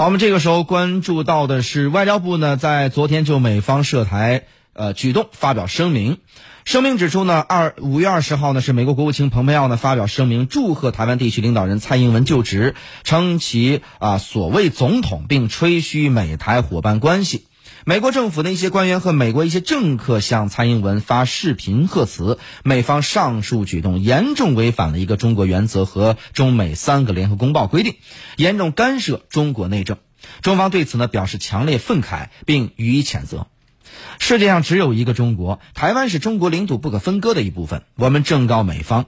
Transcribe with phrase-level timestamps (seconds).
[0.00, 6.20] 好，我们这个时候关注到的是外交部呢，在昨天就美方涉台呃举动发表声明。
[6.64, 12.74] 声明指出呢，二五月二十号呢是美国国务卿蓬佩奥呢发表声明，祝贺台湾地区领导人蔡英文就职，
[13.04, 17.44] 称其啊所谓总统，并吹嘘美台伙伴关系。
[17.86, 27.94] 美国政府的一些官员和美国一些政客向蔡英文发视频贺词，美方上述举动严重违反了一个中国原则和中美三个联合公报规定，
[28.36, 29.96] 严重干涉中国内政。
[30.42, 33.46] 中方对此呢表示强烈愤慨，并予以谴责。
[34.18, 37.84] 世界上只有一个中国，台湾是中国领土不可分割的一部分。
[37.96, 39.06] 我们正告美方。